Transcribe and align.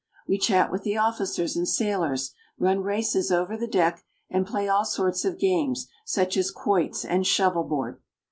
We 0.27 0.39
chat 0.39 0.71
with 0.71 0.81
the 0.81 0.97
officers 0.97 1.55
and 1.55 1.67
sailors, 1.67 2.33
run 2.57 2.81
races 2.81 3.31
over 3.31 3.55
the 3.55 3.67
deck, 3.67 4.03
and 4.31 4.47
play 4.47 4.67
all 4.67 4.83
sorts 4.83 5.25
of 5.25 5.37
games 5.37 5.87
such 6.07 6.37
as 6.37 6.49
quoits 6.49 7.05
and 7.05 7.23
shovelboard. 7.23 7.99